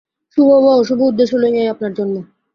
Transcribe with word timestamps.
শুভ 0.31 0.49
বা 0.63 0.71
অশুভ 0.75 0.99
উদ্দেশ্য 1.01 1.33
লইয়াই 1.35 1.71
আপনার 1.73 1.91
জন্ম। 1.93 2.15